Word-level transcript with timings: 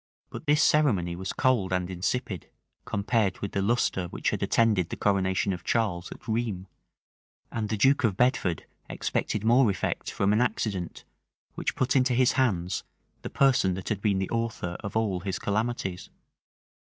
But 0.31 0.47
this 0.47 0.63
ceremony 0.63 1.15
was 1.15 1.31
cold 1.31 1.71
and 1.71 1.87
insipid, 1.87 2.49
compared 2.85 3.37
with 3.37 3.51
the 3.51 3.61
lustre 3.61 4.07
which 4.07 4.31
had 4.31 4.41
attended 4.41 4.89
the 4.89 4.95
coronation 4.97 5.53
of 5.53 5.63
Charles 5.63 6.11
at 6.11 6.27
Rheims; 6.27 6.65
and 7.51 7.69
the 7.69 7.77
duke 7.77 8.03
of 8.03 8.17
Bedford 8.17 8.65
expected 8.89 9.43
more 9.43 9.69
effect 9.69 10.09
from 10.09 10.33
an 10.33 10.41
accident, 10.41 11.03
which 11.53 11.75
put 11.75 11.95
into 11.95 12.15
his 12.15 12.31
hands 12.31 12.83
the 13.21 13.29
person 13.29 13.75
that 13.75 13.89
had 13.89 14.01
been 14.01 14.17
the 14.17 14.31
author 14.31 14.75
of 14.79 14.97
all 14.97 15.19
his 15.19 15.37
calamities. 15.37 16.09